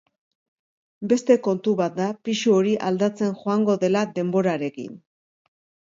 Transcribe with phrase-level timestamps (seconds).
[1.11, 5.01] Beste kontu bat da pisu hori aldatzen joango dela denborarekin.